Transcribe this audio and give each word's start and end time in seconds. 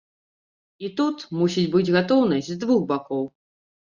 І 0.87 0.89
тут 1.01 1.17
мусіць 1.41 1.67
быць 1.77 1.93
гатоўнасць 1.97 2.49
з 2.53 2.57
двух 2.65 2.81
бакоў. 2.93 3.23